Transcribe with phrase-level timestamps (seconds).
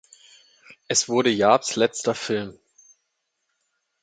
[0.87, 2.57] Es wurde Jabs’ letzter Film.